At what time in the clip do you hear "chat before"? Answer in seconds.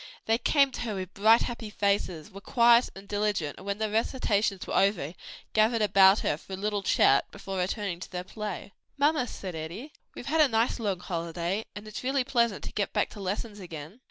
6.81-7.59